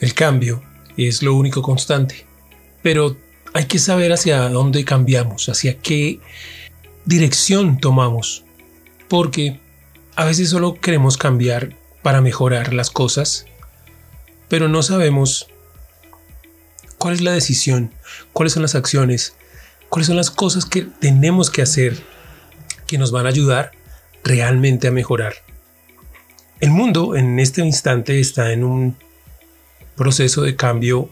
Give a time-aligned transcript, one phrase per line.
[0.00, 0.62] El cambio
[0.96, 2.26] es lo único constante,
[2.82, 3.16] pero
[3.52, 6.20] hay que saber hacia dónde cambiamos, hacia qué
[7.04, 8.44] dirección tomamos,
[9.08, 9.60] porque
[10.16, 13.46] a veces solo queremos cambiar para mejorar las cosas,
[14.48, 15.46] pero no sabemos
[16.98, 17.94] cuál es la decisión,
[18.32, 19.36] cuáles son las acciones,
[19.88, 21.96] cuáles son las cosas que tenemos que hacer
[22.86, 23.72] que nos van a ayudar
[24.22, 25.34] realmente a mejorar.
[26.60, 28.96] El mundo en este instante está en un
[29.96, 31.08] proceso de cambio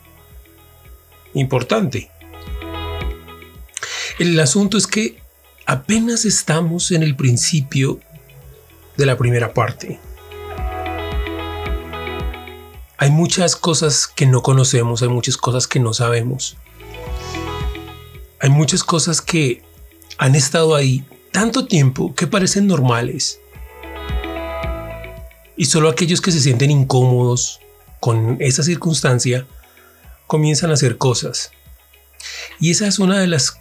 [1.35, 2.11] importante.
[4.19, 5.21] El asunto es que
[5.67, 8.01] apenas estamos en el principio
[8.97, 9.99] de la primera parte.
[12.99, 16.57] Hay muchas cosas que no conocemos, hay muchas cosas que no sabemos.
[18.39, 19.63] Hay muchas cosas que
[20.19, 23.41] han estado ahí tanto tiempo que parecen normales.
[25.57, 27.61] Y solo aquellos que se sienten incómodos
[28.03, 29.47] con esa circunstancia
[30.27, 31.53] comienzan a hacer cosas.
[32.59, 33.61] Y esa es una de las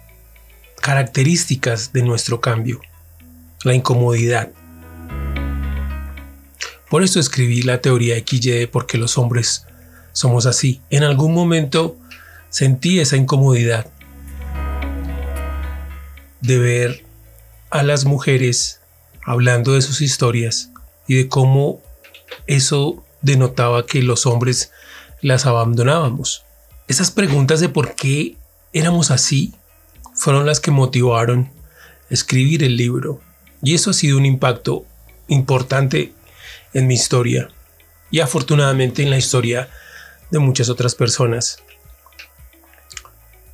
[0.80, 2.80] características de nuestro cambio,
[3.62, 4.50] la incomodidad.
[6.90, 9.64] Por eso escribí la teoría de por qué los hombres
[10.10, 10.80] somos así.
[10.90, 11.96] En algún momento
[12.50, 13.86] sentí esa incomodidad
[16.40, 17.04] de ver
[17.70, 18.80] a las mujeres
[19.24, 20.72] hablando de sus historias
[21.06, 21.80] y de cómo
[22.48, 24.72] eso denotaba que los hombres
[25.20, 26.44] las abandonábamos.
[26.88, 28.36] Esas preguntas de por qué
[28.72, 29.54] éramos así
[30.14, 31.50] fueron las que motivaron
[32.10, 33.20] escribir el libro.
[33.62, 34.84] Y eso ha sido un impacto
[35.28, 36.12] importante
[36.74, 37.48] en mi historia
[38.10, 39.68] y afortunadamente en la historia
[40.30, 41.58] de muchas otras personas.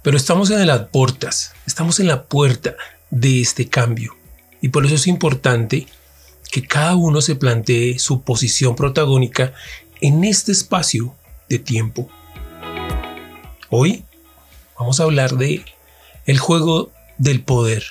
[0.03, 2.77] Pero estamos en las puertas, estamos en la puerta
[3.11, 4.17] de este cambio.
[4.61, 5.87] Y por eso es importante
[6.51, 9.53] que cada uno se plantee su posición protagónica
[10.01, 11.15] en este espacio
[11.49, 12.09] de tiempo.
[13.71, 14.05] Hoy
[14.79, 15.65] vamos a hablar de
[16.27, 17.85] el juego del poder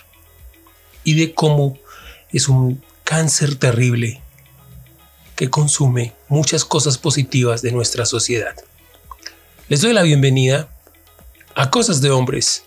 [1.03, 1.77] y de cómo
[2.31, 4.21] es un cáncer terrible
[5.35, 8.55] que consume muchas cosas positivas de nuestra sociedad.
[9.69, 10.69] Les doy la bienvenida
[11.55, 12.63] a Cosas de Hombres,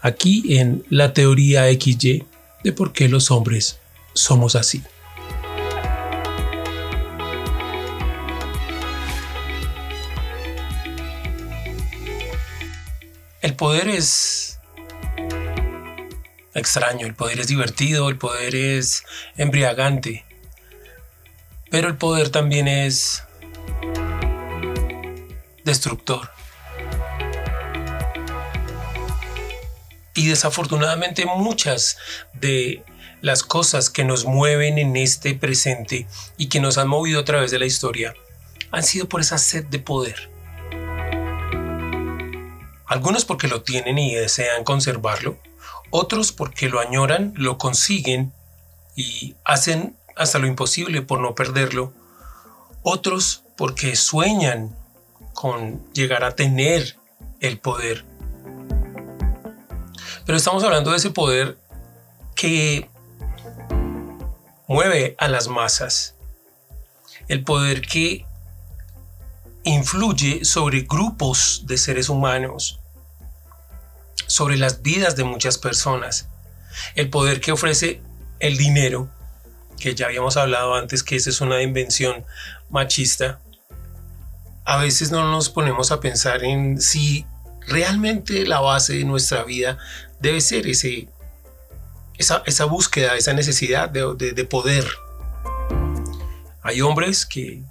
[0.00, 2.24] aquí en la teoría XY
[2.62, 3.78] de por qué los hombres
[4.14, 4.82] somos así.
[13.60, 14.58] Poder es
[16.54, 19.04] extraño, el poder es divertido, el poder es
[19.36, 20.24] embriagante,
[21.70, 23.22] pero el poder también es
[25.62, 26.30] destructor.
[30.14, 31.98] Y desafortunadamente muchas
[32.32, 32.82] de
[33.20, 36.06] las cosas que nos mueven en este presente
[36.38, 38.14] y que nos han movido a través de la historia
[38.70, 40.29] han sido por esa sed de poder.
[42.90, 45.38] Algunos porque lo tienen y desean conservarlo,
[45.88, 48.34] otros porque lo añoran, lo consiguen
[48.94, 51.94] y hacen hasta lo imposible por no perderlo,
[52.82, 54.76] otros porque sueñan
[55.32, 56.96] con llegar a tener
[57.40, 58.04] el poder
[60.30, 61.58] pero estamos hablando de ese poder
[62.36, 62.88] que
[64.68, 66.14] mueve a las masas.
[67.26, 68.24] El poder que
[69.64, 72.80] influye sobre grupos de seres humanos,
[74.26, 76.28] sobre las vidas de muchas personas.
[76.94, 78.02] El poder que ofrece
[78.38, 79.10] el dinero,
[79.78, 82.24] que ya habíamos hablado antes que esa es una invención
[82.68, 83.40] machista.
[84.64, 87.26] A veces no nos ponemos a pensar en si
[87.66, 89.78] realmente la base de nuestra vida
[90.20, 91.08] debe ser ese,
[92.18, 94.86] esa, búsqueda, esa necesidad de, poder.
[96.62, 97.62] Hay hombres que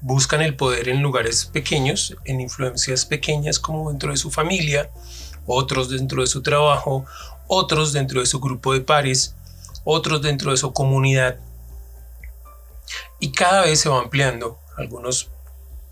[0.00, 4.90] buscan el poder en lugares pequeños, en influencias pequeñas como dentro de su familia,
[5.46, 7.04] otros dentro de su trabajo,
[7.46, 9.34] otros dentro de su grupo de pares,
[9.84, 11.38] otros dentro de su comunidad.
[13.18, 14.58] Y cada vez se va ampliando.
[14.76, 15.30] Algunos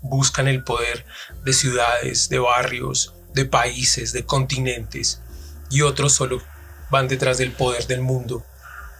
[0.01, 1.05] buscan el poder
[1.43, 5.21] de ciudades, de barrios, de países, de continentes
[5.69, 6.41] y otros solo
[6.89, 8.43] van detrás del poder del mundo,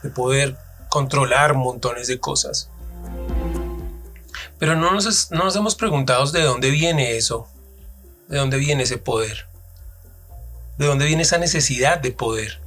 [0.03, 0.57] de poder
[0.89, 2.69] controlar montones de cosas.
[4.59, 7.47] Pero no nos, no nos hemos preguntado de dónde viene eso,
[8.27, 9.47] de dónde viene ese poder,
[10.77, 12.59] de dónde viene esa necesidad de poder.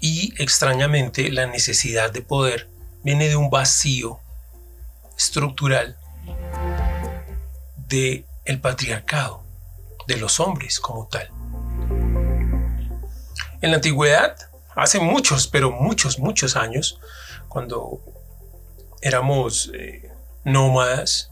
[0.00, 2.68] Y extrañamente la necesidad de poder
[3.02, 4.20] viene de un vacío
[5.16, 5.96] estructural
[7.88, 9.42] de el patriarcado,
[10.06, 11.28] de los hombres como tal.
[13.60, 14.36] En la antigüedad,
[14.76, 17.00] hace muchos, pero muchos, muchos años,
[17.48, 18.00] cuando
[19.02, 20.10] éramos eh,
[20.44, 21.30] nómadas,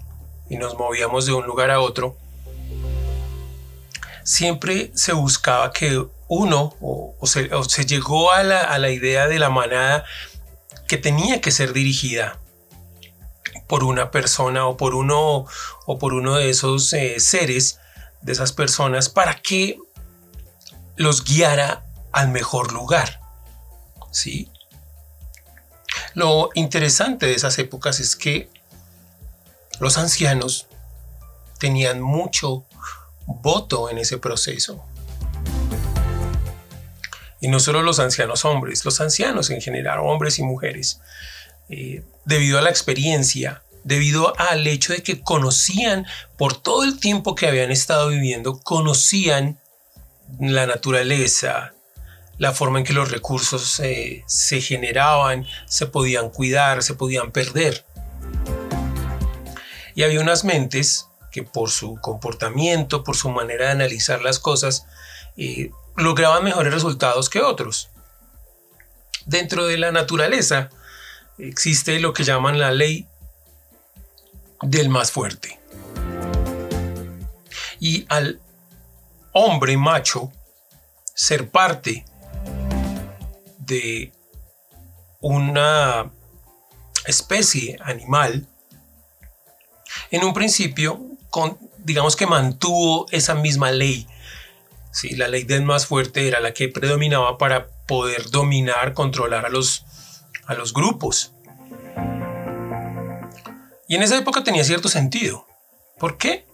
[0.49, 2.17] y nos movíamos de un lugar a otro,
[4.23, 10.05] siempre se buscaba que uno, o, se, llegó a la, idea de la manada
[10.89, 12.39] que tenía que ser dirigida
[13.69, 15.47] por una persona o por uno,
[15.87, 17.79] o por uno de esos eh, seres,
[18.23, 19.79] de esas personas, para que
[20.97, 23.21] los guiara al mejor lugar.
[24.11, 24.51] ¿Sí?
[26.17, 28.49] Lo interesante de esas épocas es que
[29.81, 30.67] los ancianos
[31.59, 32.65] tenían mucho
[33.27, 34.83] voto en ese proceso.
[37.39, 41.03] Y no solo los ancianos hombres, los ancianos en general, hombres y mujeres,
[41.69, 46.07] eh, debido a la experiencia, debido al hecho de que conocían,
[46.39, 49.61] por todo el tiempo que habían estado viviendo, conocían
[50.41, 51.75] la naturaleza,
[52.39, 53.81] la forma en que los recursos
[54.27, 57.85] se generaban, se podían cuidar, se podían perder.
[59.95, 64.87] Y había unas mentes que por su comportamiento, por su manera de analizar las cosas,
[65.37, 67.91] eh, lograban mejores resultados que otros.
[69.25, 70.71] Dentro de la naturaleza
[71.39, 73.07] existe lo que llaman la ley
[74.63, 75.59] del más fuerte.
[77.81, 78.41] Y al
[79.33, 80.33] hombre macho
[81.15, 82.05] ser parte
[83.67, 84.13] de
[85.21, 86.11] una
[87.07, 88.47] especie animal,
[90.11, 91.01] en un principio,
[91.79, 94.07] digamos que mantuvo esa misma ley.
[94.93, 99.49] Sí, la ley del más fuerte era la que predominaba para poder dominar, controlar a
[99.49, 99.85] los,
[100.47, 101.33] a los grupos.
[103.89, 105.47] Y en esa época tenía cierto sentido.
[105.99, 106.47] ¿Por qué?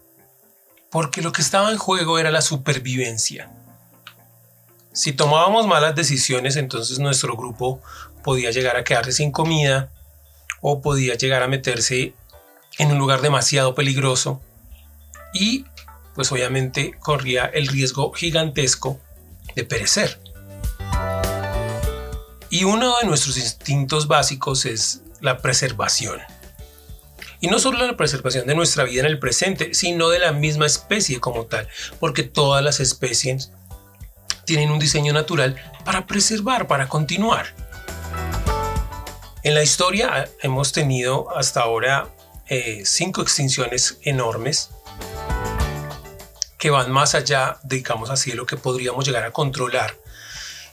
[0.91, 3.50] Porque lo que estaba en juego era la supervivencia.
[4.93, 7.81] Si tomábamos malas decisiones, entonces nuestro grupo
[8.23, 9.91] podía llegar a quedarse sin comida
[10.61, 12.15] o podía llegar a meterse
[12.79, 14.43] en un lugar demasiado peligroso
[15.33, 15.65] y
[16.15, 19.00] pues obviamente corría el riesgo gigantesco
[19.55, 20.21] de perecer.
[22.50, 26.21] Y uno de nuestros instintos básicos es la preservación.
[27.41, 30.67] Y no solo la preservación de nuestra vida en el presente, sino de la misma
[30.67, 31.67] especie como tal,
[31.99, 33.53] porque todas las especies
[34.44, 37.55] tienen un diseño natural para preservar, para continuar.
[39.43, 42.09] En la historia hemos tenido hasta ahora
[42.49, 44.71] eh, cinco extinciones enormes
[46.59, 49.97] que van más allá, digamos así, de lo que podríamos llegar a controlar.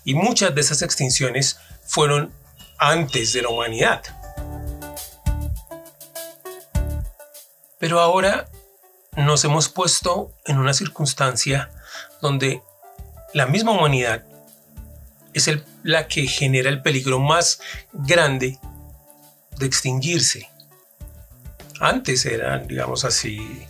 [0.04, 2.32] Y muchas de esas extinciones fueron
[2.78, 4.04] antes de la humanidad.
[7.80, 8.48] Pero ahora
[9.16, 11.72] nos hemos puesto en una circunstancia
[12.22, 12.62] donde
[13.34, 14.26] la misma humanidad
[15.34, 15.50] es
[15.84, 17.62] la que genera el peligro más
[17.94, 18.58] grande
[19.58, 20.50] de extinguirse.
[21.80, 23.66] Antes eran, digamos así,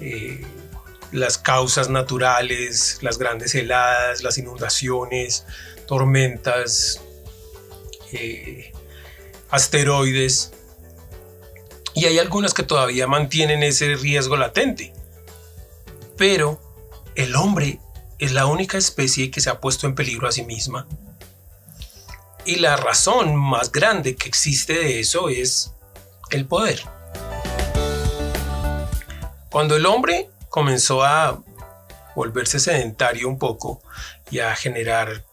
[0.00, 0.44] eh,
[1.12, 5.46] las causas naturales, las grandes heladas, las inundaciones,
[5.86, 7.00] tormentas,
[8.12, 8.72] eh,
[9.50, 10.52] asteroides,
[11.94, 14.92] y hay algunas que todavía mantienen ese riesgo latente.
[16.16, 16.60] Pero
[17.14, 17.78] el hombre
[18.24, 20.86] es la única especie que se ha puesto en peligro a sí misma.
[22.46, 25.72] Y la razón más grande que existe de eso es
[26.30, 26.82] el poder.
[29.50, 31.42] Cuando el hombre comenzó a
[32.16, 33.82] volverse sedentario un poco
[34.30, 35.24] y a generar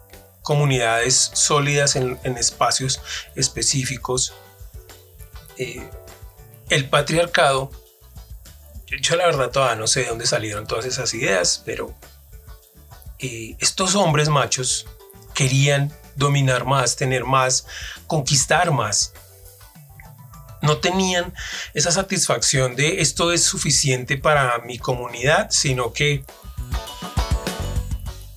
[0.42, 3.01] comunidades sólidas en, espacios
[3.36, 4.34] específicos,
[5.58, 5.89] eh,
[6.70, 7.72] el patriarcado,
[9.01, 11.96] yo la verdad todavía no sé de dónde salieron todas esas ideas, pero
[13.22, 14.88] eh, estos hombres machos
[15.34, 17.66] querían dominar más, tener más,
[18.08, 19.13] conquistar más.
[20.62, 21.34] No tenían
[21.74, 26.24] esa satisfacción de esto es suficiente para mi comunidad, sino que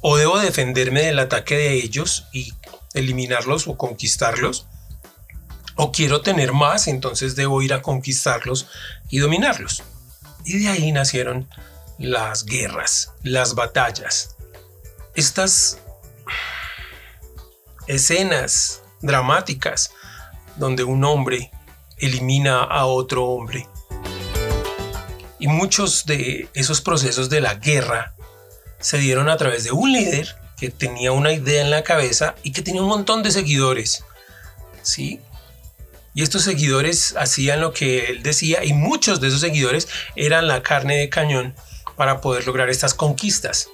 [0.00, 2.52] o debo defenderme del ataque de ellos y
[2.92, 4.66] eliminarlos o conquistarlos,
[5.76, 8.68] o quiero tener más, entonces debo ir a conquistarlos
[9.08, 9.82] y dominarlos.
[10.44, 11.48] Y de ahí nacieron
[11.98, 14.36] las guerras, las batallas.
[15.14, 15.78] Estas
[17.86, 19.92] escenas dramáticas
[20.56, 21.50] donde un hombre
[21.98, 23.68] elimina a otro hombre.
[25.38, 28.14] Y muchos de esos procesos de la guerra
[28.80, 32.52] se dieron a través de un líder que tenía una idea en la cabeza y
[32.52, 34.04] que tenía un montón de seguidores.
[34.82, 35.20] ¿sí?
[36.14, 40.62] Y estos seguidores hacían lo que él decía y muchos de esos seguidores eran la
[40.62, 41.54] carne de cañón
[41.96, 43.68] para poder lograr estas conquistas.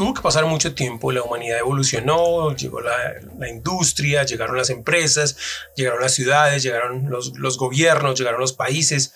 [0.00, 2.96] Tuvo que pasar mucho tiempo, la humanidad evolucionó, llegó la,
[3.38, 5.36] la industria, llegaron las empresas,
[5.76, 9.12] llegaron las ciudades, llegaron los, los gobiernos, llegaron los países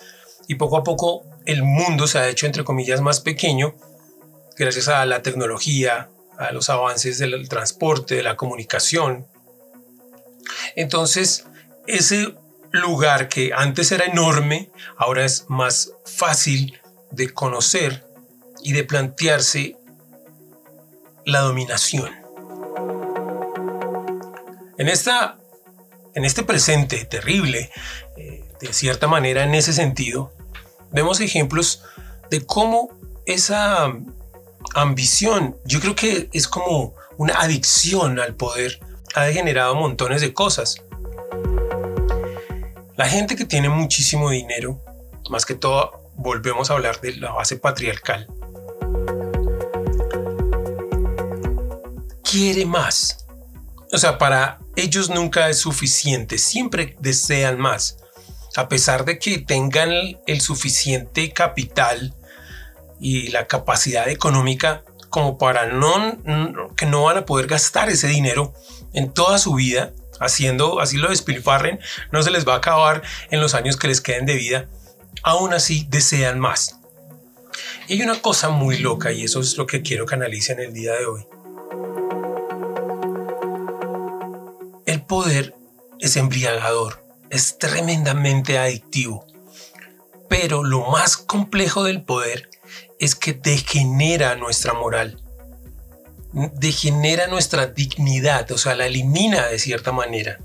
[0.46, 3.76] y poco a poco el mundo se ha hecho entre comillas más pequeño
[4.58, 9.26] gracias a la tecnología, a los avances del transporte, de la comunicación.
[10.76, 11.46] Entonces,
[11.86, 12.34] ese
[12.72, 16.78] lugar que antes era enorme, ahora es más fácil
[17.10, 18.06] de conocer
[18.62, 19.78] y de plantearse
[21.26, 22.10] la dominación.
[24.78, 25.38] En, esta,
[26.14, 27.70] en este presente terrible,
[28.16, 30.32] eh, de cierta manera en ese sentido,
[30.90, 31.82] vemos ejemplos
[32.30, 32.90] de cómo
[33.26, 33.92] esa
[34.74, 38.80] ambición, yo creo que es como una adicción al poder,
[39.14, 40.82] ha degenerado montones de cosas.
[42.96, 44.80] La gente que tiene muchísimo dinero,
[45.30, 48.28] más que todo volvemos a hablar de la base patriarcal,
[52.34, 53.26] quiere más.
[53.92, 57.98] O sea, para ellos nunca es suficiente, siempre desean más.
[58.56, 59.92] A pesar de que tengan
[60.26, 62.12] el, suficiente capital
[62.98, 66.18] y la capacidad económica como para no,
[66.76, 68.52] que no van a poder gastar ese dinero
[68.94, 71.78] en toda su vida, haciendo así lo despilfarren,
[72.10, 74.68] no se les va a acabar en los años que les queden de vida,
[75.22, 76.80] aún así desean más.
[77.86, 80.74] Y hay una cosa muy loca y eso es lo que quiero que analicen el
[80.74, 81.28] día de hoy.
[84.94, 85.56] El poder
[85.98, 89.26] es embriagador, es tremendamente adictivo,
[90.28, 92.48] pero lo más complejo del poder
[93.00, 95.20] es que degenera nuestra moral
[96.54, 100.38] degenera nuestra dignidad, o sea, la elimina de cierta manera.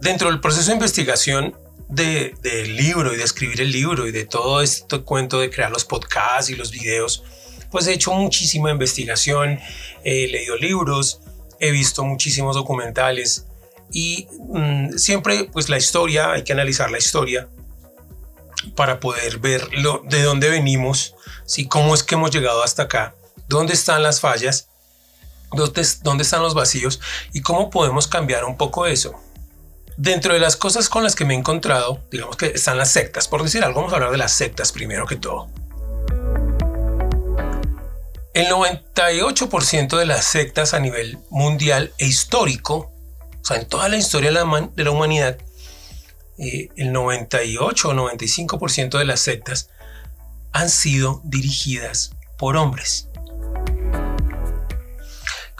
[0.00, 1.54] Dentro del proceso de investigación
[1.88, 5.84] del libro y de escribir el libro y de todo este cuento de crear los
[5.84, 7.22] podcasts y los videos,
[7.70, 9.60] pues he hecho muchísima investigación,
[10.04, 11.20] he leído libros,
[11.60, 13.46] he visto muchísimos documentales
[13.92, 17.48] y mm, siempre pues la historia, hay que analizar la historia
[18.74, 21.14] para poder ver de dónde venimos
[21.50, 21.66] ¿sí?
[21.66, 23.14] ¿Cómo es que hemos llegado hasta acá?
[23.48, 24.68] ¿Dónde están las fallas?
[25.52, 27.00] ¿Dónde, ¿Dónde están los vacíos?
[27.32, 29.20] ¿Y cómo podemos cambiar un poco eso?
[29.96, 33.26] Dentro de las cosas con las que me he encontrado, digamos que están las sectas.
[33.26, 35.50] Por decir algo, vamos a hablar de las sectas primero que todo.
[38.32, 42.92] El 98% de las sectas a nivel mundial e histórico,
[43.40, 45.36] o sea, en toda la historia de la, humanidad,
[46.38, 49.70] eh, el 98 o 95% de las sectas
[50.52, 53.08] han sido dirigidas por hombres.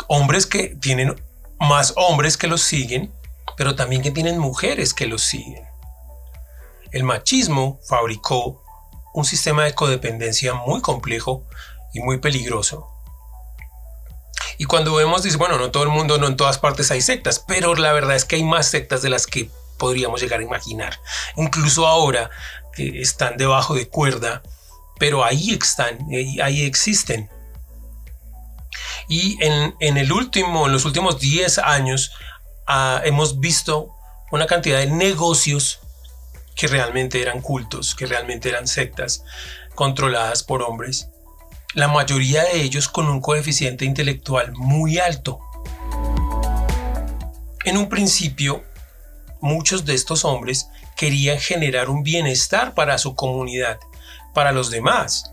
[0.07, 1.21] Hombres que tienen
[1.59, 3.13] más hombres que los siguen,
[3.57, 5.65] pero también que tienen mujeres que los siguen.
[6.93, 8.63] El machismo fabricó
[9.13, 11.45] un sistema de codependencia muy complejo
[11.93, 12.89] y muy peligroso.
[14.59, 17.43] Y cuando vemos, dice, bueno, no todo el mundo, no en todas partes hay sectas,
[17.47, 21.01] pero la verdad es que hay más sectas de las que podríamos llegar a imaginar.
[21.37, 22.31] Incluso ahora
[22.75, 24.43] que están debajo de cuerda,
[24.99, 25.99] pero ahí están,
[26.43, 27.31] ahí existen.
[29.09, 32.13] Y en, el último, en los últimos 10 años
[32.67, 33.95] ah, hemos visto
[34.31, 35.81] una cantidad de negocios
[36.55, 39.25] que realmente eran cultos, que realmente eran sectas
[39.75, 41.10] controladas por hombres.
[41.75, 45.39] La mayoría de ellos con un coeficiente intelectual muy alto.
[47.65, 48.65] En un principio,
[49.41, 53.79] muchos de estos hombres querían generar un bienestar para su comunidad
[54.35, 55.33] para los demás.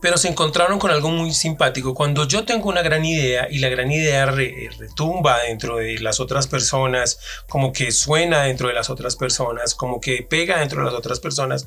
[0.00, 1.92] Pero se encontraron con algo muy simpático.
[1.92, 6.46] Cuando yo tengo una gran idea y la gran idea retumba dentro de las otras
[6.46, 10.94] personas, como que suena dentro de las otras personas, como que pega dentro de las
[10.94, 11.66] otras personas,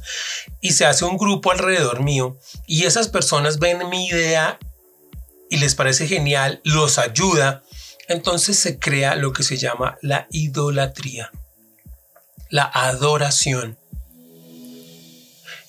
[0.61, 4.57] y se hace un grupo alrededor mío, y esas personas ven mi idea
[5.49, 7.63] y les parece genial, los ayuda,
[8.07, 11.31] entonces se crea lo que se llama la idolatría,
[12.49, 13.77] la adoración.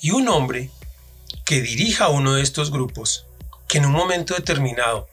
[0.00, 0.70] Y un hombre
[1.44, 3.26] que dirija uno de estos grupos,
[3.68, 5.08] que en un momento determinado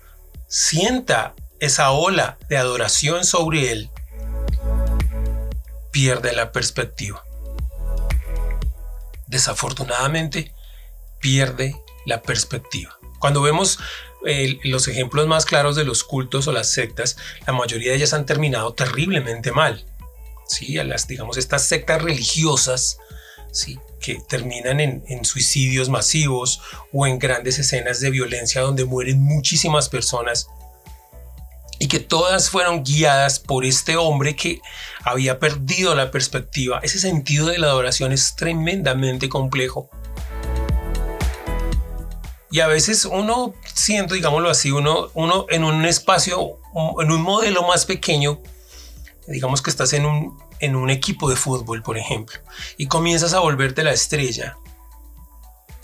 [0.48, 3.90] sienta esa ola de adoración sobre él,
[5.92, 7.24] pierde la perspectiva.
[9.28, 10.54] Desafortunadamente,
[11.20, 12.98] pierde la perspectiva.
[13.20, 13.80] Cuando vemos
[14.26, 18.14] eh, los ejemplos más claros de los cultos o las sectas, la mayoría de ellas
[18.14, 19.86] han terminado terriblemente mal.
[20.48, 22.98] Sí, a las, digamos, estas sectas religiosas,
[23.52, 26.62] sí, que terminan en, suicidios masivos
[26.94, 30.48] o en grandes escenas de violencia donde mueren muchísimas personas
[31.78, 34.62] y que todas fueron guiadas por este hombre que
[35.04, 36.80] había perdido la perspectiva.
[36.84, 39.90] Ese sentido de la adoración es tremendamente complejo.
[42.52, 46.60] Y a veces uno siendo, digámoslo así, uno, uno en un espacio,
[47.00, 48.42] en un modelo más pequeño,
[49.28, 52.40] digamos que estás en un, en un equipo de fútbol, por ejemplo,
[52.78, 54.58] y comienzas a volverte la estrella.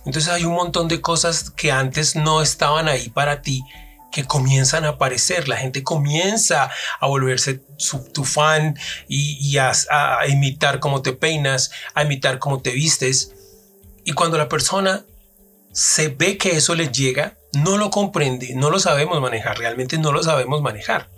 [0.06, 3.64] Entonces hay un montón de cosas que antes no estaban ahí para ti,
[4.12, 5.48] que comienzan a aparecer.
[5.48, 7.62] La gente comienza a volverse
[8.14, 8.78] tu fan
[9.08, 13.34] y, a, a imitar cómo te peinas, a imitar cómo te vistes.
[14.04, 15.04] Y cuando la persona
[15.74, 20.12] se ve que eso les llega, no lo comprende, no lo sabemos manejar, realmente no
[20.12, 21.10] lo sabemos manejar.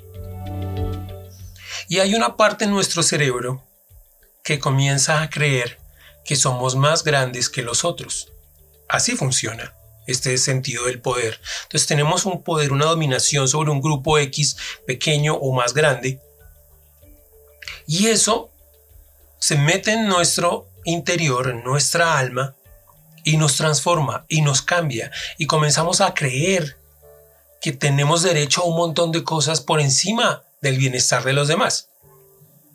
[1.88, 3.64] Y hay una parte en nuestro cerebro
[4.44, 5.78] que comienza a creer
[6.26, 8.30] que somos más grandes que los otros.
[8.90, 9.74] Así funciona
[10.06, 11.40] este sentido del poder.
[11.64, 16.20] Entonces tenemos un poder, una dominación sobre un grupo X pequeño o más grande.
[17.86, 18.50] Y eso
[19.40, 22.56] se mete en nuestro interior, en nuestra alma,
[23.24, 25.12] y nos transforma y nos cambia.
[25.38, 26.78] Y comenzamos a creer
[27.62, 31.90] que tenemos derecho a un montón de cosas por encima del bienestar de los demás.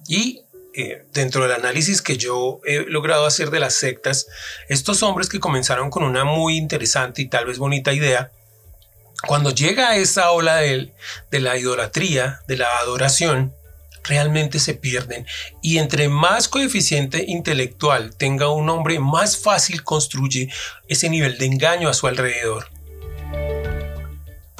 [0.09, 0.43] Y
[0.75, 4.27] eh, dentro del análisis que yo he logrado hacer de las sectas,
[4.69, 8.33] estos hombres que comenzaron con una muy interesante y tal vez bonita idea,
[9.27, 10.93] cuando llega esa ola de,
[11.31, 13.55] de la idolatría, de la adoración,
[14.03, 15.27] realmente se pierden.
[15.61, 20.49] Y entre más coeficiente intelectual tenga un hombre, más fácil construye
[20.89, 22.69] ese nivel de engaño a su alrededor.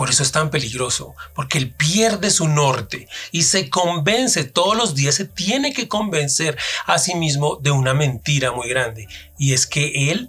[0.03, 4.97] Por eso es tan peligroso, porque él pierde su norte y se convence, todos los
[4.97, 9.07] días se tiene que convencer a sí mismo de una mentira muy grande.
[9.39, 10.29] Y es que él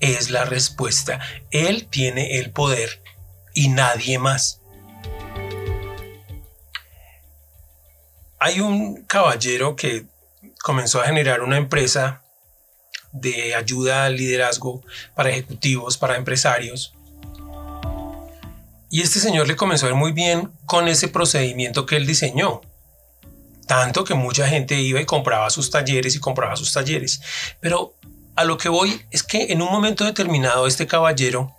[0.00, 1.20] es la respuesta,
[1.52, 3.04] él tiene el poder
[3.54, 4.60] y nadie más.
[8.40, 10.06] Hay un caballero que
[10.60, 12.24] comenzó a generar una empresa
[13.12, 14.82] de ayuda al liderazgo
[15.14, 16.94] para ejecutivos, para empresarios,
[18.94, 22.60] y este señor le comenzó a ir muy bien con ese procedimiento que él diseñó.
[23.66, 27.20] Tanto que mucha gente iba y compraba sus talleres y compraba sus talleres.
[27.58, 27.96] Pero
[28.36, 31.52] a lo que voy es que en un momento determinado este caballero,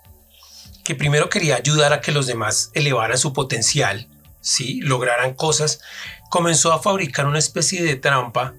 [0.82, 4.08] que primero quería ayudar a que los demás elevaran su potencial,
[4.40, 4.80] ¿sí?
[4.80, 5.80] lograran cosas,
[6.30, 8.54] comenzó a fabricar una especie de trampa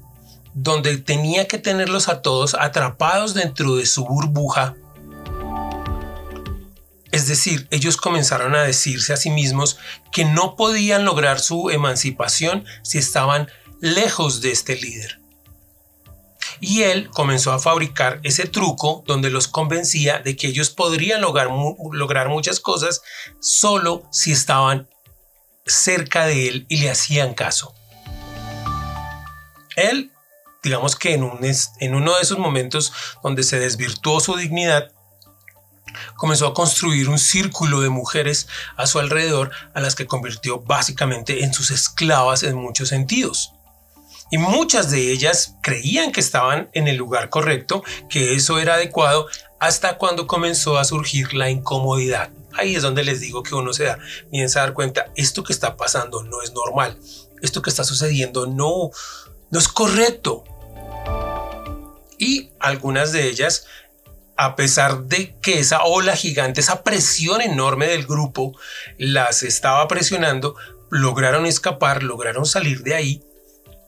[0.54, 4.76] donde tenía que tenerlos a todos atrapados dentro de su burbuja
[7.18, 9.80] es decir, ellos comenzaron a decirse a sí mismos
[10.12, 13.50] que no podían lograr su emancipación si estaban
[13.82, 15.20] lejos de este líder.
[16.60, 22.30] Y él comenzó a fabricar ese truco donde los convencía de que ellos podrían lograr,
[22.30, 23.02] muchas cosas
[23.40, 24.88] solo si estaban
[25.66, 27.74] cerca de él y le hacían caso.
[29.76, 30.12] Él,
[30.62, 31.24] digamos que en
[31.96, 34.92] uno de esos momentos donde se desvirtuó su dignidad,
[36.16, 41.44] comenzó a construir un círculo de mujeres a su alrededor a las que convirtió básicamente
[41.44, 43.54] en sus esclavas en muchos sentidos.
[44.30, 49.28] Y muchas de ellas creían que estaban en el lugar correcto, que eso era adecuado,
[49.60, 52.30] hasta cuando comenzó a surgir la incomodidad.
[52.58, 55.54] Ahí es donde les digo que uno se da, comienza a dar cuenta, esto que
[55.54, 56.98] está pasando no es normal,
[57.42, 58.90] esto que está sucediendo no,
[59.50, 60.44] no es correcto.
[62.18, 63.66] Y algunas de ellas
[64.38, 68.58] a pesar de que esa ola gigante, esa presión enorme del grupo
[68.98, 70.56] las estaba presionando,
[70.90, 73.24] lograron escapar, lograron salir de ahí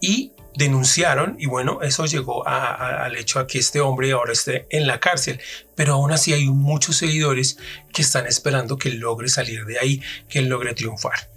[0.02, 4.88] y denunciaron y bueno, eso llegó al hecho a que este hombre ahora esté en
[4.88, 5.40] la cárcel,
[5.76, 7.58] pero aún así hay muchos seguidores
[7.94, 11.30] que están esperando que logre salir de ahí, que logre triunfar.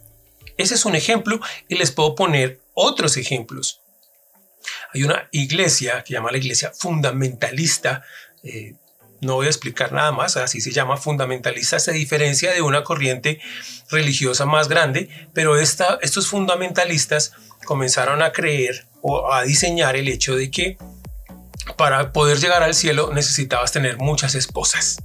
[0.56, 3.80] Ese es un ejemplo y les puedo poner otros ejemplos.
[4.94, 8.04] Hay una iglesia que se llama la iglesia fundamentalista
[8.42, 8.74] eh,
[9.22, 13.40] no voy a explicar nada más, así se llama fundamentalista, se diferencia de una corriente
[13.88, 17.32] religiosa más grande, pero esta, estos fundamentalistas
[17.64, 20.76] comenzaron a creer o a diseñar el hecho de que
[21.76, 24.98] para poder llegar al cielo necesitabas tener muchas esposas.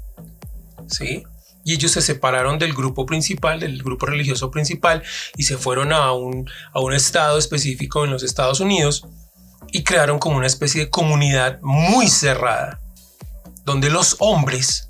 [0.89, 1.23] ¿Sí?
[1.63, 5.03] Y ellos se separaron del grupo principal, del grupo religioso principal,
[5.36, 9.06] y se fueron a un, a un estado específico en los Estados Unidos
[9.71, 12.80] y crearon como una especie de comunidad muy cerrada
[13.67, 14.88] donde los hombres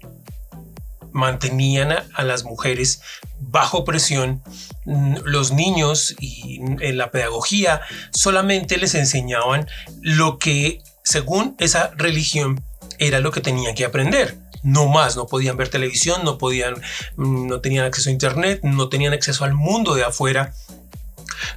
[1.11, 3.01] mantenían a, las mujeres
[3.39, 4.43] bajo presión,
[4.85, 9.67] mm, los niños y en la pedagogía solamente les enseñaban
[10.03, 12.63] lo que según esa religión
[12.99, 14.37] era lo que tenían que aprender.
[14.61, 16.75] No más, no podían ver televisión, no podían,
[17.15, 20.53] mm, no tenían acceso a internet, no tenían acceso al mundo de afuera,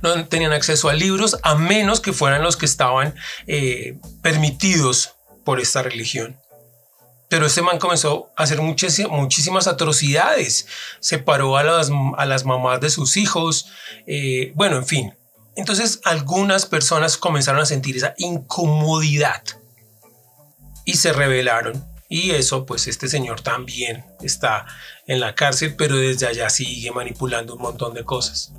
[0.00, 3.14] no tenían acceso a libros a menos que fueran los que estaban
[3.46, 6.39] eh, permitidos por esta religión.
[7.30, 10.66] Pero este man comenzó a hacer muchísimas atrocidades.
[10.98, 13.68] Separó a las, a las mamás de sus hijos.
[14.08, 15.14] Eh, bueno, en fin.
[15.54, 19.42] Entonces algunas personas comenzaron a sentir esa incomodidad
[20.84, 21.86] y se rebelaron.
[22.08, 24.66] Y eso, pues este señor también está
[25.06, 28.52] en la cárcel, pero desde allá sigue manipulando un montón de cosas.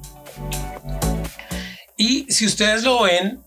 [1.97, 3.43] Y si ustedes lo ven,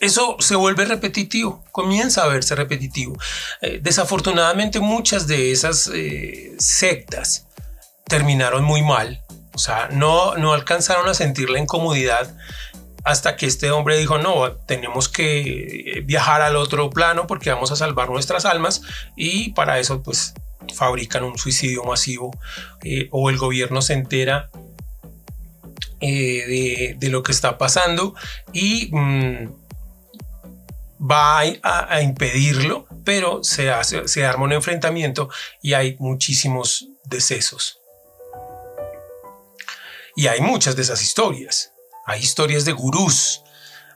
[0.00, 3.16] eso se vuelve repetitivo, comienza a verse repetitivo.
[3.60, 7.46] Eh, desafortunadamente muchas de esas eh, sectas
[8.06, 12.34] terminaron muy mal, o sea, no, no alcanzaron a sentir la incomodidad
[13.04, 17.76] hasta que este hombre dijo, no, tenemos que viajar al otro plano porque vamos a
[17.76, 18.82] salvar nuestras almas
[19.16, 20.34] y para eso pues
[20.74, 22.30] fabrican un suicidio masivo
[22.84, 24.50] eh, o el gobierno se entera
[26.00, 28.14] de, lo que está pasando
[28.52, 29.59] y mm,
[31.00, 35.30] va a, impedirlo, pero se, hace, se arma un enfrentamiento
[35.62, 37.80] y hay muchísimos decesos.
[40.16, 41.72] Y hay muchas de esas historias.
[42.04, 43.42] Hay historias de gurús,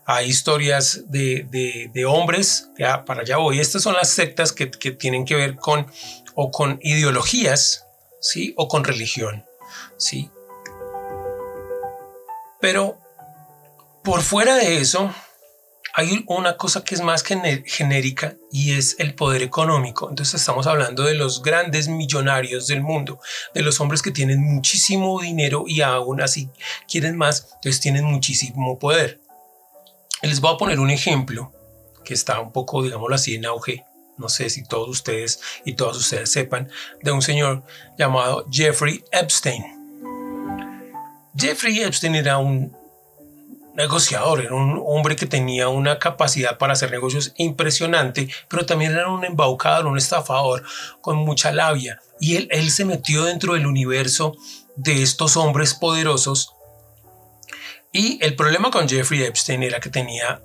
[0.07, 3.61] hay historias de, hombres, ya para allá voy.
[3.61, 5.87] Estas son las sectas que, que, tienen que ver con
[6.35, 7.87] o con ideologías,
[8.21, 8.55] ¿sí?
[8.57, 9.45] O con religión,
[9.99, 10.31] ¿sí?
[12.61, 12.99] Pero
[14.03, 15.14] por fuera de eso,
[15.97, 20.11] hay una cosa que es más genérica y es el poder económico.
[20.11, 23.21] Entonces estamos hablando de los grandes millonarios del mundo,
[23.55, 26.51] de los hombres que tienen muchísimo dinero y aún así
[26.89, 29.21] quieren más, entonces tienen muchísimo poder.
[30.23, 31.53] Les voy a poner un ejemplo
[32.05, 33.85] que está un poco, digámoslo así, en auge.
[34.19, 36.69] No sé si todos ustedes y todas ustedes sepan
[37.03, 37.63] de un señor
[37.97, 39.65] llamado Jeffrey Epstein.
[41.37, 42.84] Jeffrey Epstein era un
[43.75, 49.09] negociador, era un hombre que tenía una capacidad para hacer negocios impresionante, pero también era
[49.09, 50.63] un embaucador, un estafador
[51.01, 52.01] con mucha labia.
[52.21, 54.37] Y él, se metió dentro del universo
[54.77, 56.55] de estos hombres poderosos.
[57.93, 60.41] Y el problema con Jeffrey Epstein era que tenía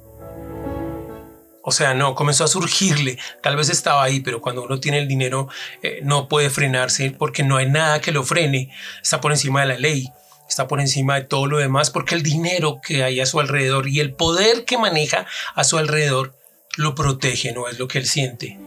[1.61, 3.19] o sea, no, comenzó a surgirle.
[3.43, 5.49] Tal vez estaba ahí, pero cuando uno tiene el dinero
[5.83, 8.73] eh, no puede frenarse porque no hay nada que lo frene.
[9.03, 10.09] Está por encima de la ley
[10.49, 13.87] está por encima de todo lo demás porque el dinero que hay a su alrededor
[13.87, 16.35] y el poder que maneja a su alrededor
[16.75, 18.59] lo protege, no es lo que él siente.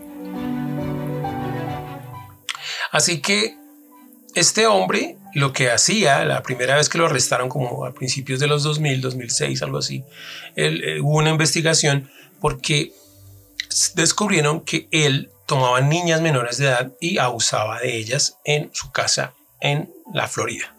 [2.90, 3.57] Así que
[4.35, 8.47] este hombre lo que hacía, la primera vez que lo arrestaron como a principios de
[8.47, 10.05] los 2000, 2006, algo así,
[10.57, 12.92] eh, hubo una investigación porque
[13.95, 19.35] descubrieron que él tomaba niñas menores de edad y abusaba de ellas en su casa
[19.61, 20.71] en la Florida.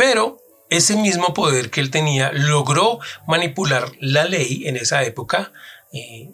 [0.00, 0.38] Pero
[0.70, 5.52] ese mismo poder que él tenía logró manipular la ley en esa época
[5.92, 6.30] eh,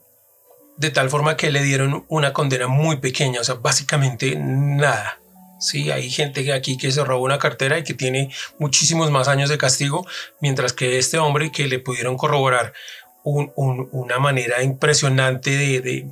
[0.76, 5.18] de tal forma que le dieron una condena muy pequeña, o sea, básicamente nada.
[5.58, 9.50] Sí, hay gente aquí que se robó una cartera y que tiene muchísimos más años
[9.50, 10.06] de castigo,
[10.40, 12.72] mientras que este hombre que le pudieron corroborar
[13.24, 16.06] una manera impresionante de,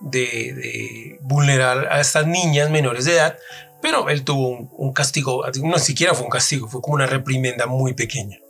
[0.00, 3.38] de, vulnerar a estas niñas menores de edad,
[3.86, 7.94] pero él tuvo un, castigo, no siquiera fue un castigo, fue como una reprimenda muy
[7.94, 8.40] pequeña.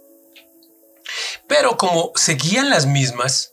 [1.47, 3.53] Pero como seguían las mismas,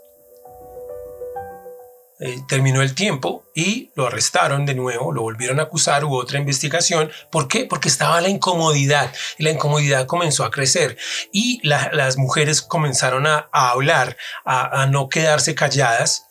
[2.21, 6.39] eh, terminó el tiempo y lo arrestaron de nuevo, lo volvieron a acusar, hubo otra
[6.39, 7.11] investigación.
[7.29, 7.65] ¿Por qué?
[7.65, 10.97] Porque estaba la incomodidad y la incomodidad comenzó a crecer
[11.33, 14.15] y las mujeres comenzaron a, hablar,
[14.45, 16.27] a no quedarse calladas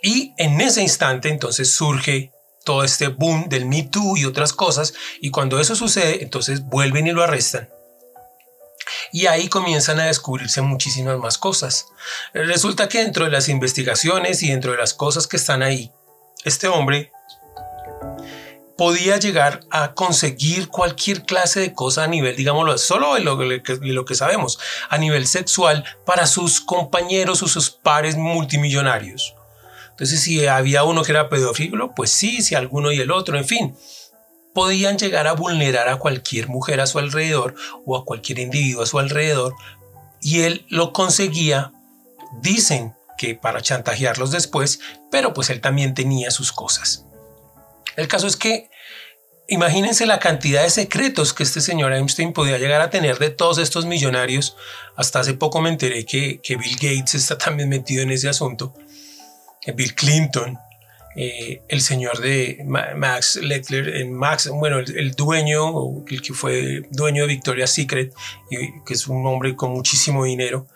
[0.00, 2.30] y en ese instante entonces surge
[2.64, 7.06] todo este boom del Me Too y otras cosas, y cuando eso sucede, entonces vuelven
[7.06, 7.68] y lo arrestan.
[9.12, 11.86] Y ahí comienzan a descubrirse muchísimas más cosas.
[12.32, 15.92] Resulta que dentro de las investigaciones y dentro de las cosas que están ahí,
[16.44, 17.12] este hombre
[18.76, 23.80] podía llegar a conseguir cualquier clase de cosa a nivel, digámoslo, solo de lo, de
[23.80, 29.36] lo que sabemos, a nivel sexual para sus compañeros o sus pares multimillonarios.
[29.92, 33.44] Entonces, si había uno que era pedófilo, pues sí, si alguno y el otro, en
[33.44, 33.76] fin,
[34.52, 37.54] podían llegar a vulnerar a cualquier mujer a su alrededor
[37.86, 39.54] o a cualquier individuo a su alrededor
[40.20, 41.72] y él lo conseguía,
[42.40, 47.04] dicen que para chantajearlos después, pero pues él también tenía sus cosas.
[47.96, 48.70] El caso es que
[49.48, 53.58] imagínense la cantidad de secretos que este señor Einstein podía llegar a tener de todos
[53.58, 54.56] estos millonarios.
[54.96, 58.74] Hasta hace poco me enteré que, que Bill Gates está también metido en ese asunto.
[59.66, 60.58] Bill Clinton,
[61.14, 67.28] eh, el señor de Max Leckler, Max, bueno, el, dueño, el que fue dueño de
[67.28, 68.14] Victoria's Secret,
[68.50, 70.66] que es un hombre con muchísimo dinero.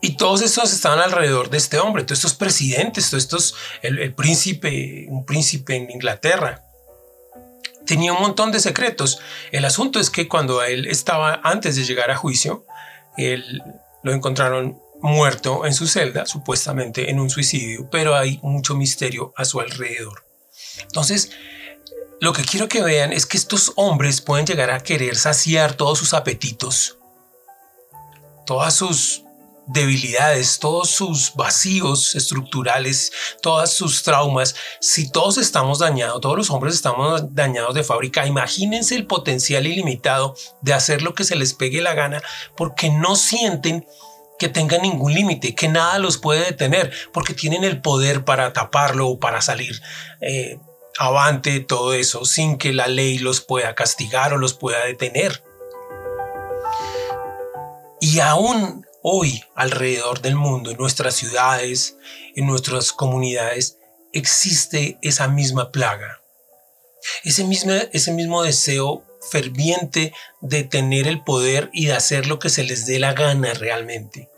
[0.00, 5.06] Y todos estos estaban alrededor de este hombre, todos estos presidentes, todos estos, el, príncipe,
[5.08, 6.62] un príncipe en Inglaterra.
[7.86, 9.20] Tenía un montón de secretos.
[9.50, 12.66] El asunto es que cuando él estaba antes de llegar a juicio,
[13.16, 13.62] él
[14.02, 19.44] lo encontraron muerto en su celda, supuestamente en un suicidio, pero hay mucho misterio a
[19.44, 20.24] su alrededor.
[20.80, 21.30] Entonces,
[22.22, 25.98] lo que quiero que vean es que estos hombres pueden llegar a querer saciar todos
[25.98, 26.96] sus apetitos,
[28.46, 29.24] todas sus
[29.66, 33.12] debilidades, todos sus vacíos estructurales,
[33.42, 38.94] todas sus traumas, si todos estamos dañados, todos los hombres estamos dañados de fábrica, imagínense
[38.94, 42.22] el potencial ilimitado de hacer lo que se les pegue la gana
[42.56, 43.86] porque no sienten
[44.44, 49.08] que tengan ningún límite, que nada los puede detener, porque tienen el poder para taparlo
[49.08, 49.80] o para salir
[50.20, 50.58] eh,
[50.98, 55.42] avante todo eso sin que la ley los pueda castigar o los pueda detener.
[58.02, 61.98] Y aún Hoy, alrededor del mundo, en nuestras ciudades,
[62.36, 63.76] en nuestras comunidades,
[64.14, 66.22] existe esa misma plaga.
[67.22, 72.48] Ese mismo, ese mismo deseo ferviente de tener el poder y de hacer lo que
[72.48, 74.30] se les dé la gana realmente.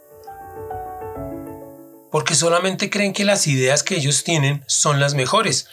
[2.11, 5.69] Porque solamente creen que las ideas que ellos tienen son las mejores.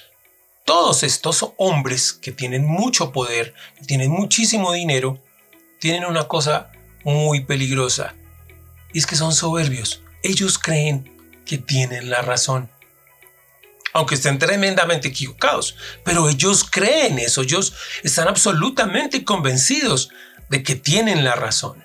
[0.65, 5.22] Todos estos hombres que tienen mucho poder, que tienen muchísimo dinero,
[5.80, 6.72] tienen una cosa
[7.04, 8.15] muy peligrosa
[8.93, 10.02] y es que son soberbios.
[10.22, 11.12] Ellos creen
[11.46, 12.69] que tienen la razón.
[13.91, 15.76] Aunque estén tremendamente equivocados.
[16.06, 17.41] Pero ellos creen eso.
[17.41, 20.10] Ellos están absolutamente convencidos
[20.50, 21.83] de que tienen la razón.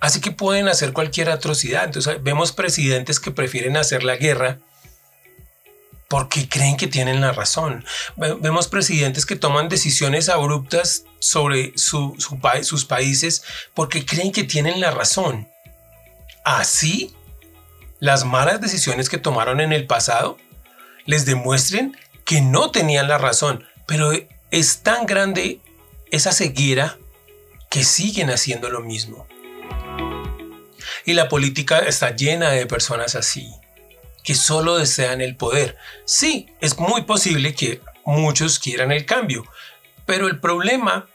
[0.00, 1.84] Así que pueden hacer cualquier atrocidad.
[1.84, 4.58] Entonces vemos presidentes que prefieren hacer la guerra
[6.08, 7.84] porque creen que tienen la razón.
[8.16, 13.42] Vemos presidentes que toman decisiones abruptas sobre sus países
[13.74, 15.48] porque creen que tienen la razón.
[16.44, 17.14] Así,
[17.98, 20.38] las malas decisiones que tomaron en el pasado
[21.06, 24.12] les demuestren que no tenían la razón, pero
[24.50, 25.60] es tan grande
[26.10, 26.98] esa ceguera
[27.70, 29.26] que siguen haciendo lo mismo.
[31.06, 33.50] Y la política está llena de personas así
[34.26, 35.76] que solo desean el poder.
[36.04, 39.44] Sí, es muy posible que muchos quieran el cambio,
[40.04, 41.06] pero el problema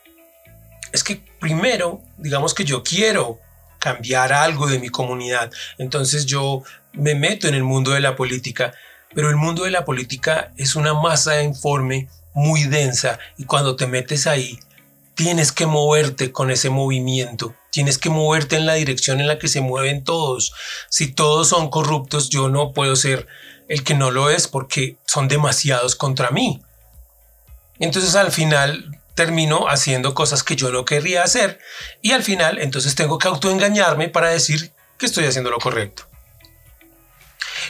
[0.93, 3.39] es que primero, digamos que yo quiero
[3.79, 8.73] cambiar algo de mi comunidad, entonces yo me meto en el mundo de la política,
[9.13, 13.75] pero el mundo de la política es una masa de informe muy densa y cuando
[13.75, 14.57] te metes ahí,
[15.21, 19.47] tienes que moverte con ese movimiento Tienes que moverte en la dirección en la que
[19.47, 20.51] se mueven todos.
[20.89, 23.27] Si todos son corruptos, yo no puedo ser
[23.69, 26.61] el que no lo es porque son demasiados contra mí.
[27.79, 31.59] Entonces al final termino haciendo cosas que yo no querría hacer
[32.01, 36.07] y al final entonces tengo que autoengañarme para decir que estoy haciendo lo correcto.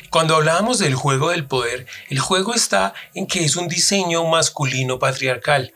[0.09, 4.97] Cuando hablábamos del juego del poder, el juego está en que es un diseño masculino
[4.97, 5.73] patriarcal.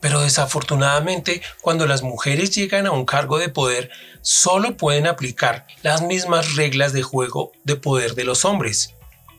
[0.00, 3.90] Pero desafortunadamente, cuando las mujeres llegan a un cargo de poder,
[4.22, 8.94] solo pueden aplicar las mismas reglas de juego de poder de los hombres.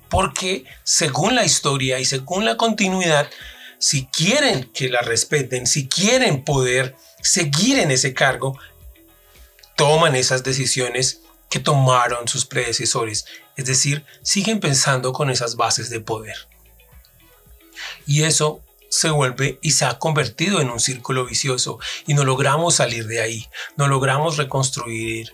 [0.10, 3.30] Porque, según la historia y según la continuidad,
[3.80, 8.58] si quieren que la respeten, si quieren poder seguir en ese cargo,
[9.76, 13.26] toman esas decisiones que tomaron sus predecesores,
[13.58, 16.36] es decir, siguen pensando con esas bases de poder.
[18.06, 22.76] Y eso se vuelve y se ha convertido en un círculo vicioso y no logramos
[22.76, 25.34] salir de ahí, no logramos reconstruir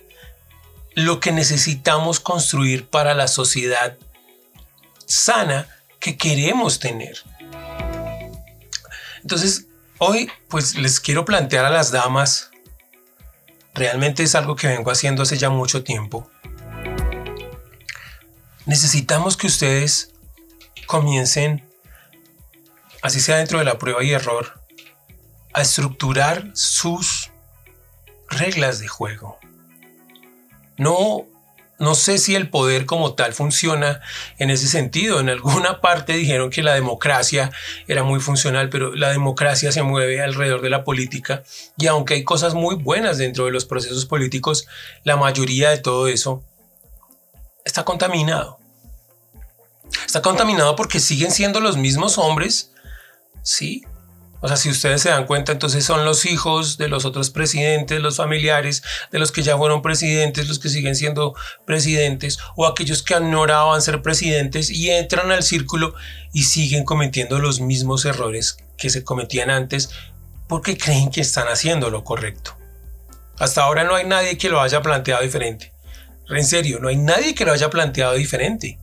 [0.94, 3.98] lo que necesitamos construir para la sociedad
[5.08, 5.68] sana
[6.00, 7.18] que queremos tener.
[9.24, 9.66] Entonces,
[9.98, 12.52] hoy pues les quiero plantear a las damas,
[13.74, 16.30] realmente es algo que vengo haciendo hace ya mucho tiempo.
[18.68, 20.14] Necesitamos que ustedes
[20.86, 21.67] comiencen
[23.02, 24.62] así sea dentro de la prueba y error,
[25.54, 27.32] a estructurar sus
[28.30, 29.40] reglas de juego.
[30.78, 31.26] No,
[31.80, 34.02] no sé si el poder como tal funciona
[34.38, 35.20] en ese sentido.
[35.20, 37.52] En alguna parte dijeron que la democracia
[37.88, 41.44] era muy funcional, pero la democracia se mueve alrededor de la política
[41.78, 44.68] y aunque hay cosas muy buenas dentro de los procesos políticos,
[45.04, 46.44] la mayoría de todo eso
[47.66, 48.60] está contaminado.
[50.06, 52.72] Está contaminado porque siguen siendo los mismos hombres
[53.48, 53.86] Sí.
[54.42, 58.02] O sea, si ustedes se dan cuenta, entonces son los hijos de los otros presidentes,
[58.02, 61.34] los familiares de los que ya fueron presidentes, los que siguen siendo
[61.66, 65.96] presidentes, o aquellos que añoraban ser presidentes y entran al círculo
[66.34, 69.92] y siguen cometiendo los mismos errores que se cometían antes
[70.50, 72.58] porque creen que están haciendo lo correcto.
[73.40, 75.72] Hasta ahora no hay nadie que lo haya planteado diferente.
[76.30, 78.78] En serio, no hay nadie que lo haya planteado diferente.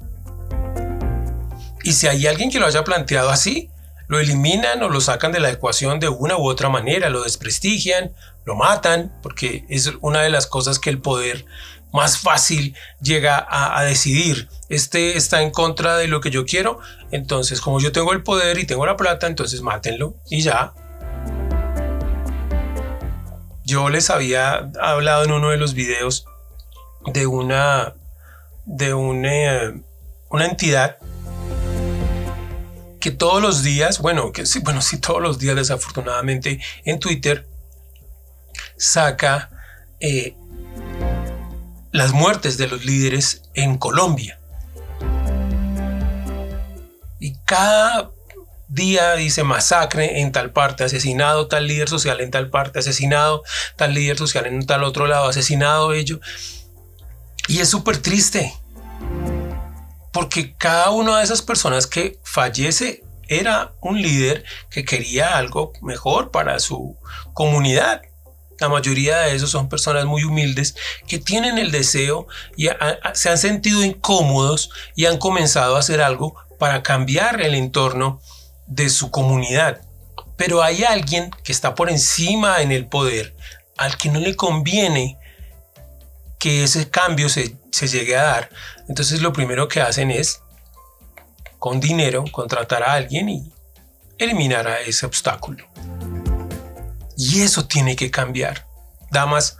[1.82, 3.68] Y si hay alguien que lo haya planteado así,
[4.06, 8.12] lo eliminan o lo sacan de la ecuación de una u otra manera, lo desprestigian,
[8.44, 11.46] lo matan, porque es una de las cosas que el poder
[11.92, 14.48] más fácil llega a, decidir.
[14.68, 16.80] Este está en contra de lo que yo quiero,
[17.12, 20.74] entonces como yo tengo el poder y tengo la plata, entonces mátenlo y ya.
[23.64, 26.26] Yo les había hablado en uno de los videos
[27.06, 27.94] de una
[28.66, 29.74] de una,
[30.30, 30.98] una entidad
[33.04, 37.46] que todos los días, bueno, que sí, bueno, sí, todos los días desafortunadamente en Twitter
[38.78, 39.50] saca
[40.00, 40.34] eh,
[41.92, 44.40] las muertes de los líderes en Colombia.
[47.20, 48.10] Y cada
[48.68, 53.42] día dice masacre en tal parte, asesinado tal líder social en tal parte, asesinado
[53.76, 56.20] tal líder social en tal otro lado, asesinado ello.
[57.48, 58.54] Y es súper triste,
[60.14, 66.30] porque cada una de esas personas que fallece era un líder que quería algo mejor
[66.30, 66.96] para su
[67.32, 68.00] comunidad.
[68.60, 70.76] La mayoría de esos son personas muy humildes
[71.08, 72.68] que tienen el deseo y
[73.14, 78.20] se han sentido incómodos y han comenzado a hacer algo para cambiar el entorno
[78.68, 79.80] de su comunidad.
[80.36, 83.34] Pero hay alguien que está por encima en el poder,
[83.76, 85.18] al que no le conviene
[86.44, 88.50] que ese cambio se, se llegue a dar,
[88.86, 90.42] entonces lo primero que hacen es,
[91.58, 93.50] con dinero, contratar a alguien y
[94.18, 95.66] eliminar ese obstáculo.
[97.16, 98.66] Y eso tiene que cambiar.
[99.10, 99.56] Damas,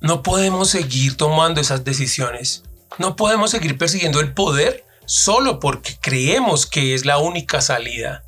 [0.00, 2.64] no podemos seguir tomando esas decisiones.
[2.98, 8.24] No podemos seguir persiguiendo el poder solo porque creemos que es la única salida.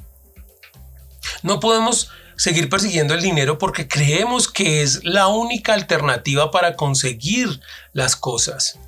[1.43, 7.61] No podemos seguir persiguiendo el dinero porque creemos que es la única alternativa para conseguir
[7.93, 8.79] las cosas.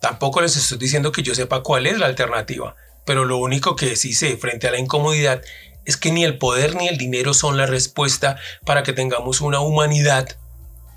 [0.00, 3.96] Tampoco les estoy diciendo que yo sepa cuál es la alternativa, pero lo único que
[3.96, 5.42] sí sé frente a la incomodidad
[5.84, 9.60] es que ni el poder ni el dinero son la respuesta para que tengamos una
[9.60, 10.28] humanidad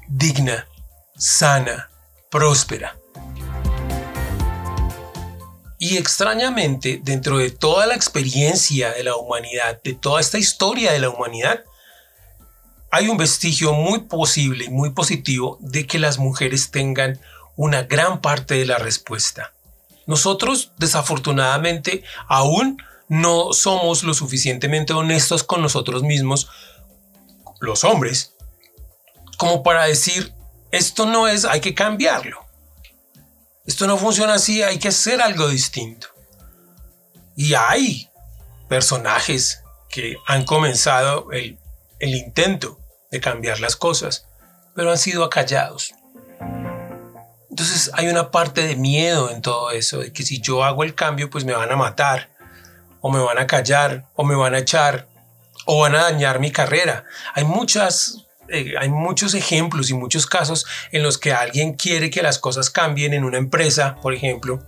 [0.07, 0.67] digna,
[1.17, 1.89] sana,
[2.29, 2.97] próspera.
[5.85, 10.99] Y extrañamente, dentro de toda la experiencia de la humanidad, de toda esta historia de
[10.99, 11.65] la humanidad,
[12.89, 17.19] hay un vestigio muy posible y muy positivo de que las mujeres tengan
[17.57, 19.51] una gran parte de la respuesta.
[20.07, 26.47] Nosotros, desafortunadamente, aún no somos lo suficientemente honestos con nosotros mismos,
[27.59, 28.37] los hombres,
[29.35, 30.33] como para decir,
[30.71, 32.39] esto no es, hay que cambiarlo.
[33.65, 36.07] Esto no funciona así, hay que hacer algo distinto.
[37.35, 38.09] Y hay
[38.67, 41.57] personajes que han comenzado el,
[41.99, 44.27] el intento de cambiar las cosas,
[44.75, 45.93] pero han sido acallados.
[47.49, 50.95] Entonces hay una parte de miedo en todo eso, de que si yo hago el
[50.95, 52.31] cambio, pues me van a matar,
[52.99, 55.07] o me van a callar, o me van a echar,
[55.65, 57.05] o van a dañar mi carrera.
[57.35, 62.21] Hay muchas eh, hay muchos ejemplos y muchos casos en los que alguien quiere que
[62.21, 64.59] las cosas cambien en una empresa, por ejemplo,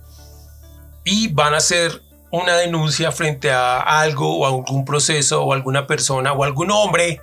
[1.04, 5.86] y van a hacer una denuncia frente a algo o a algún proceso o alguna
[5.86, 7.20] persona o algún hombre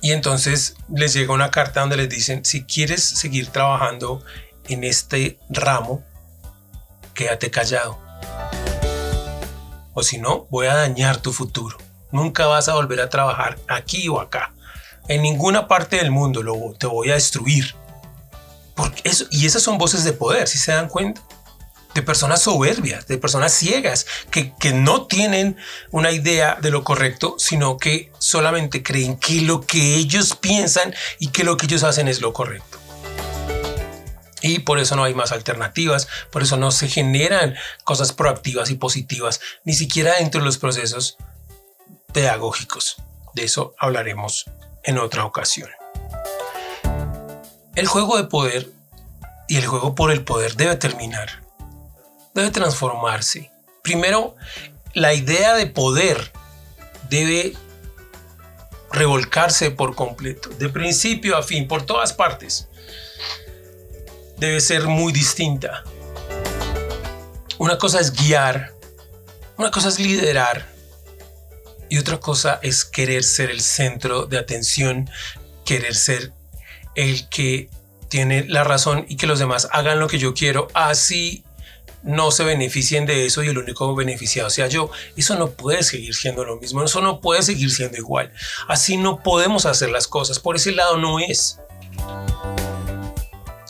[0.00, 4.22] y entonces les llega una carta donde les dicen, si quieres seguir trabajando
[4.68, 6.04] en este ramo,
[7.14, 7.98] quédate callado.
[9.94, 11.76] O si no, voy a dañar tu futuro.
[12.10, 14.54] Nunca vas a volver a trabajar aquí o acá.
[15.08, 16.42] En ninguna parte del mundo
[16.78, 17.74] te voy a destruir.
[18.74, 21.20] Porque eso, y esas son voces de poder, si se dan cuenta
[21.94, 25.56] de personas soberbias, de personas ciegas, que, que, no tienen
[25.90, 31.28] una idea de lo correcto, sino que solamente creen que lo que ellos piensan y
[31.28, 32.78] que lo que ellos hacen es lo correcto.
[34.42, 38.76] Y por eso no hay más alternativas, por eso no se generan cosas proactivas y
[38.76, 41.16] positivas, ni siquiera dentro de los procesos
[42.12, 42.96] pedagógicos.
[43.34, 44.46] De eso hablaremos
[44.84, 45.70] en otra ocasión.
[47.74, 48.70] El juego de poder
[49.48, 51.48] y el juego por el poder debe terminar
[52.38, 53.50] debe transformarse.
[53.82, 54.36] Primero,
[54.94, 56.32] la idea de poder
[57.10, 57.56] debe
[58.92, 62.68] revolcarse por completo, de principio a fin, por todas partes.
[64.36, 65.82] Debe ser muy distinta.
[67.58, 68.72] Una cosa es guiar,
[69.56, 70.72] una cosa es liderar
[71.88, 75.10] y otra cosa es querer ser el centro de atención,
[75.64, 76.32] querer ser
[76.94, 77.70] el que
[78.08, 81.44] tiene la razón y que los demás hagan lo que yo quiero, así
[82.02, 84.90] no se beneficien de eso y el único beneficiado sea yo.
[85.16, 88.32] Eso no puede seguir siendo lo mismo, eso no puede seguir siendo igual.
[88.68, 91.58] Así no podemos hacer las cosas, por ese lado no es.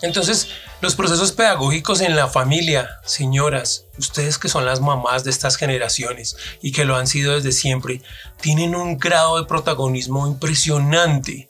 [0.01, 0.49] Entonces,
[0.80, 6.36] los procesos pedagógicos en la familia, señoras, ustedes que son las mamás de estas generaciones
[6.62, 8.01] y que lo han sido desde siempre,
[8.40, 11.49] tienen un grado de protagonismo impresionante.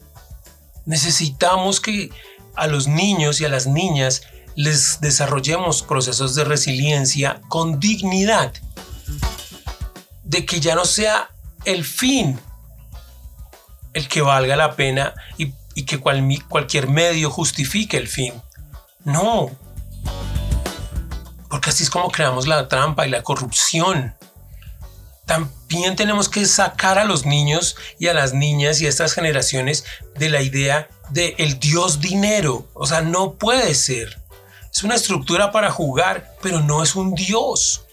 [0.87, 2.11] Necesitamos que
[2.57, 4.23] a los niños y a las niñas
[4.55, 8.53] les desarrollemos procesos de resiliencia con dignidad,
[10.25, 11.31] de que ya no sea
[11.65, 12.41] el fin
[13.93, 15.53] el que valga la pena y,
[15.85, 18.35] que cualquier medio justifique el fin.
[19.05, 19.51] No,
[21.49, 24.15] porque así es como creamos la trampa y la corrupción.
[25.27, 29.85] También tenemos que sacar a los niños y a las niñas y a estas generaciones
[30.15, 32.69] de la idea de el dios dinero.
[32.75, 34.19] O sea, no puede ser.
[34.73, 37.85] Es una estructura para jugar, pero no es un dios.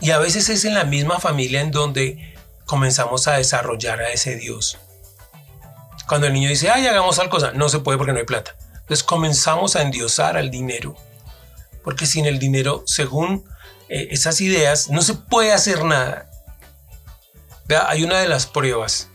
[0.00, 2.34] Y a veces es en la misma familia en donde
[2.64, 4.78] comenzamos a desarrollar a ese dios.
[6.10, 8.56] Cuando el niño dice, ay, hagamos tal cosa, no se puede porque no hay plata.
[8.80, 10.96] Entonces comenzamos a endiosar al dinero.
[11.84, 13.44] Porque sin el dinero, según
[13.88, 16.28] eh, esas ideas, no se puede hacer nada.
[17.68, 19.08] Vea, hay una de las pruebas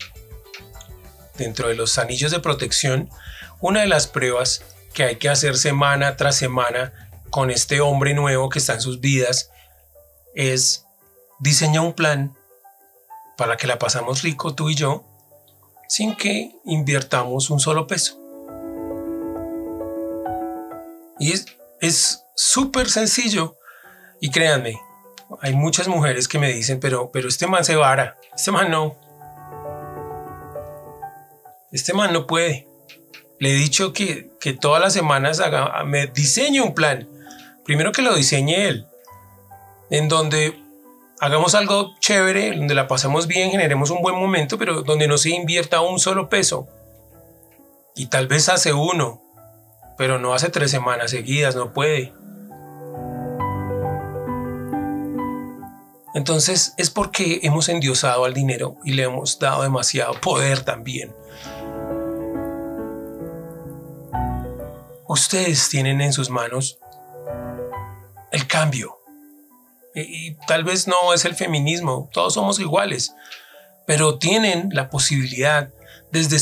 [1.36, 3.10] dentro de los anillos de protección,
[3.60, 8.48] una de las pruebas que hay que hacer semana tras semana con este hombre nuevo
[8.48, 9.50] que está en sus vidas
[10.34, 10.86] es
[11.40, 12.34] diseñar un plan
[13.36, 15.05] para que la pasamos rico tú y yo
[15.88, 18.20] sin que invirtamos un solo peso.
[21.18, 21.32] Y
[21.80, 23.56] es súper sencillo.
[24.20, 24.78] Y créanme,
[25.40, 28.96] hay muchas mujeres que me dicen, pero, pero este man se vara, este man no.
[31.72, 32.68] Este man no puede.
[33.38, 37.08] Le he dicho que, que todas las semanas haga, me diseñe un plan.
[37.64, 38.86] Primero que lo diseñe él,
[39.90, 40.58] en donde
[41.20, 45.30] hagamos algo chévere, donde la pasamos bien, generemos un buen momento, pero donde no se
[45.30, 46.68] invierta un solo peso.
[47.94, 49.22] Y tal vez hace uno,
[49.96, 52.12] pero no hace tres semanas seguidas, no puede.
[56.14, 61.14] Entonces es porque hemos endiosado al dinero y le hemos dado demasiado poder también.
[65.06, 66.78] Ustedes tienen en sus manos
[68.32, 68.95] el cambio.
[69.96, 73.14] Y, tal vez no es el feminismo, todos somos iguales,
[73.86, 75.70] pero tienen la posibilidad
[76.12, 76.36] desde,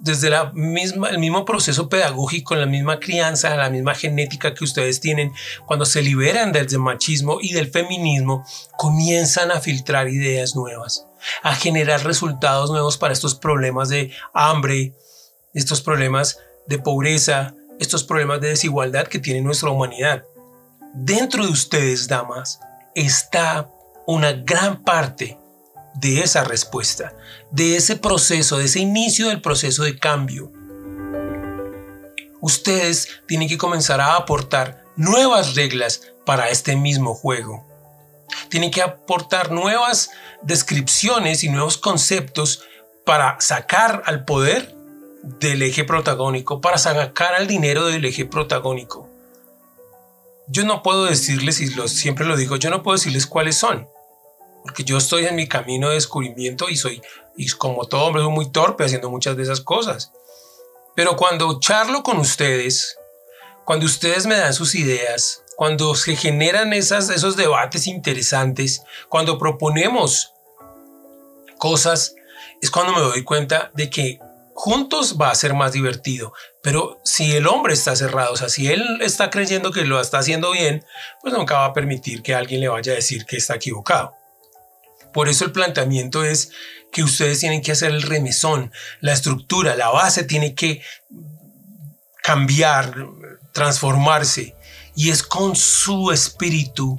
[0.00, 5.00] desde la misma, el mismo proceso pedagógico, la misma crianza, la misma genética que ustedes
[5.00, 5.32] tienen,
[5.66, 8.44] cuando se liberan del machismo y del feminismo,
[8.76, 11.06] comienzan a filtrar ideas nuevas,
[11.42, 14.94] a generar resultados nuevos para estos problemas de hambre,
[15.54, 20.24] estos problemas de pobreza, estos problemas de desigualdad que tiene nuestra humanidad.
[20.94, 22.60] Dentro de ustedes, damas,
[22.96, 23.70] está
[24.06, 25.38] una gran parte
[25.94, 27.14] de esa respuesta,
[27.50, 30.50] de ese proceso, de ese inicio del proceso de cambio.
[32.40, 37.66] Ustedes tienen que comenzar a aportar nuevas reglas para este mismo juego.
[38.48, 40.10] Tienen que aportar nuevas
[40.42, 42.64] descripciones y nuevos conceptos
[43.04, 44.74] para sacar al poder
[45.22, 49.05] del eje protagónico, para sacar al dinero del eje protagónico.
[50.48, 53.88] Yo no puedo decirles, y siempre lo digo, yo no puedo decirles cuáles son,
[54.62, 57.02] porque yo estoy en mi camino de descubrimiento y soy,
[57.36, 60.12] y como todo hombre, soy muy torpe haciendo muchas de esas cosas.
[60.94, 62.96] Pero cuando charlo con ustedes,
[63.64, 70.32] cuando ustedes me dan sus ideas, cuando se generan esas, esos debates interesantes, cuando proponemos
[71.58, 72.14] cosas,
[72.60, 74.20] es cuando me doy cuenta de que
[74.56, 76.32] juntos va a ser más divertido.
[76.62, 80.18] Pero si el hombre está cerrado, o sea, si él está creyendo que lo está
[80.18, 80.84] haciendo bien,
[81.20, 84.14] pues nunca va a permitir que alguien le vaya a decir que está equivocado.
[85.12, 86.50] Por eso el planteamiento es
[86.90, 90.82] que ustedes tienen que hacer el remesón, la estructura, la base tiene que
[92.22, 93.06] cambiar,
[93.52, 94.56] transformarse.
[94.94, 96.98] Y es con su espíritu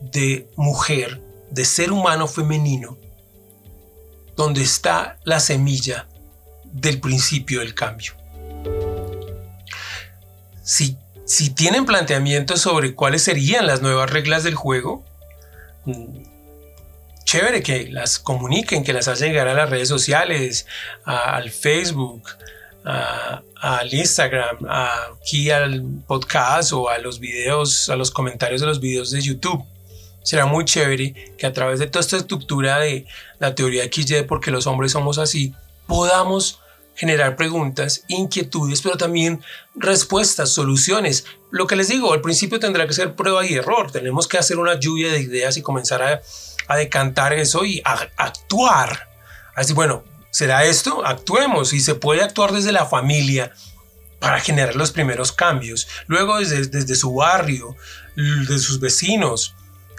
[0.00, 1.20] de mujer,
[1.50, 2.96] de ser humano femenino,
[4.36, 6.08] donde está la semilla
[6.80, 8.12] del principio del cambio.
[10.62, 15.04] Si, si tienen planteamientos sobre cuáles serían las nuevas reglas del juego,
[17.24, 20.66] chévere que las comuniquen, que las hacen llegar a las redes sociales,
[21.04, 22.28] al Facebook,
[22.84, 29.10] al Instagram, aquí al podcast o a los videos, a los comentarios de los videos
[29.10, 29.64] de YouTube.
[30.22, 33.06] Será muy chévere que a través de toda esta estructura de
[33.38, 35.54] la teoría XY, porque los hombres somos así,
[35.86, 36.60] podamos
[36.96, 39.42] generar preguntas, inquietudes, pero también
[39.74, 41.26] respuestas, soluciones.
[41.50, 43.92] Lo que les digo, al principio tendrá que ser prueba y error.
[43.92, 46.22] Tenemos que hacer una lluvia de ideas y comenzar a,
[46.66, 49.10] a decantar eso y a actuar.
[49.54, 51.04] Así, bueno, ¿será esto?
[51.06, 53.52] Actuemos y se puede actuar desde la familia
[54.18, 55.86] para generar los primeros cambios.
[56.06, 57.76] Luego desde, desde su barrio,
[58.16, 59.54] de sus vecinos,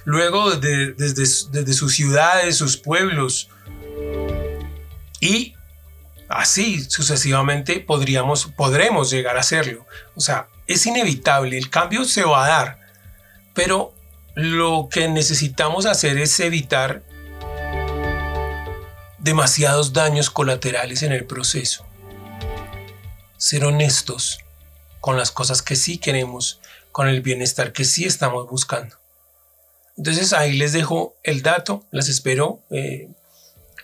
[0.05, 3.49] luego desde, desde, desde sus ciudades, sus pueblos.
[5.19, 5.56] Y
[6.27, 9.85] así sucesivamente podríamos, podremos llegar a hacerlo.
[10.15, 12.79] O sea, es inevitable, el cambio se va a dar,
[13.53, 13.93] pero
[14.35, 17.03] lo que necesitamos hacer es evitar
[19.17, 21.85] demasiados daños colaterales en el proceso.
[23.37, 24.39] Ser honestos
[25.01, 26.59] con las cosas que sí queremos,
[26.91, 28.95] con el bienestar que sí estamos buscando.
[29.97, 33.09] Entonces ahí les dejo el dato, las espero eh,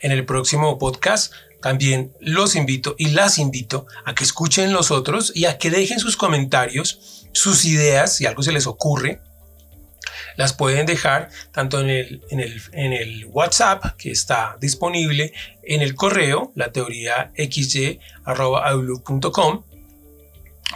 [0.02, 1.34] en el próximo podcast.
[1.64, 5.98] También los invito y las invito a que escuchen los otros y a que dejen
[5.98, 9.22] sus comentarios, sus ideas, si algo se les ocurre.
[10.36, 15.32] Las pueden dejar tanto en el, en el, en el WhatsApp que está disponible,
[15.64, 19.64] en el correo, la teoría xy.outlook.com.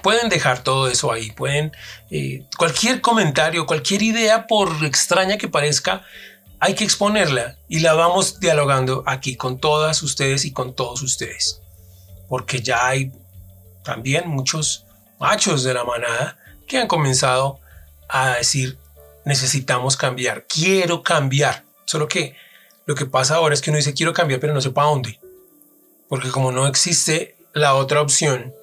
[0.02, 1.74] Pueden dejar todo eso ahí, pueden,
[2.12, 6.06] eh, cualquier comentario, cualquier idea, por extraña que parezca,
[6.60, 11.62] hay que exponerla y la vamos dialogando aquí con todas ustedes y con todos ustedes.
[12.28, 13.12] Porque ya hay
[13.84, 14.86] también muchos
[15.20, 16.38] machos de la manada
[16.68, 17.60] que han comenzado
[18.10, 18.78] a decir,
[19.26, 21.64] necesitamos cambiar, quiero cambiar.
[21.86, 22.36] Solo que
[22.86, 25.20] lo que pasa ahora es que uno dice, quiero cambiar, pero no sé para dónde.
[26.10, 28.53] Porque como no existe la otra opción,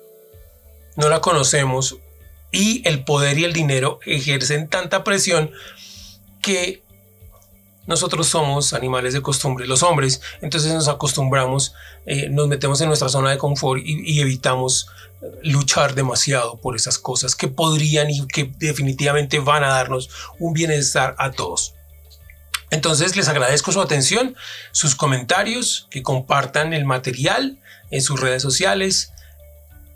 [0.96, 1.96] no la conocemos
[2.50, 5.50] y el poder y el dinero ejercen tanta presión
[6.40, 6.83] que
[7.86, 11.74] nosotros somos animales de costumbre, los hombres, entonces nos acostumbramos,
[12.06, 14.88] eh, nos metemos en nuestra zona de confort y, evitamos
[15.22, 20.52] eh, luchar demasiado por esas cosas que podrían y que definitivamente van a darnos un
[20.52, 21.74] bienestar a todos.
[22.70, 24.34] Entonces les agradezco su atención,
[24.72, 27.60] sus comentarios, que compartan el material
[27.90, 29.12] en sus redes sociales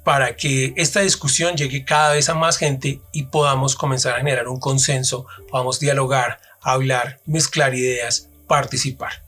[0.04, 4.48] para que esta discusión llegue cada vez a más gente y podamos comenzar a generar
[4.48, 9.24] un consenso, podamos dialogar, hablar, mezclar ideas, participar.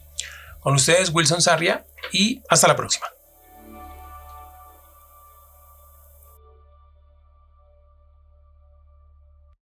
[0.60, 3.06] Con ustedes, Wilson Sarria, y hasta la próxima.